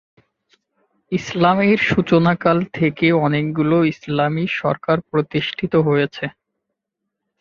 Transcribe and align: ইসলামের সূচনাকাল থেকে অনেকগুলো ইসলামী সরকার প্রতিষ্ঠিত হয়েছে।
ইসলামের 1.11 1.79
সূচনাকাল 1.89 2.57
থেকে 2.73 3.07
অনেকগুলো 3.25 3.77
ইসলামী 3.93 4.45
সরকার 4.59 4.97
প্রতিষ্ঠিত 5.09 5.73
হয়েছে। 5.87 6.25